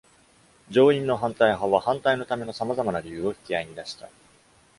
[0.71, 4.09] 上院の反対派は反対のための様々な理由を引き合いに出した。